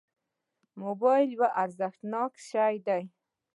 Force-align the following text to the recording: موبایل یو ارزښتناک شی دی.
موبایل 0.83 1.29
یو 1.37 1.43
ارزښتناک 1.63 2.31
شی 2.49 2.73
دی. 2.87 3.01